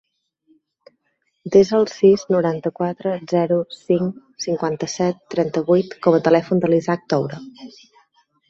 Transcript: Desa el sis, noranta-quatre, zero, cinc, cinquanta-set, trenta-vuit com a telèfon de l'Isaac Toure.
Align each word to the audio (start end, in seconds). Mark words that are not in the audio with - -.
Desa 1.55 1.75
el 1.79 1.85
sis, 1.91 2.23
noranta-quatre, 2.37 3.13
zero, 3.33 3.59
cinc, 3.81 4.17
cinquanta-set, 4.47 5.23
trenta-vuit 5.35 5.97
com 6.07 6.19
a 6.19 6.23
telèfon 6.31 6.65
de 6.65 6.73
l'Isaac 6.73 7.09
Toure. 7.15 7.45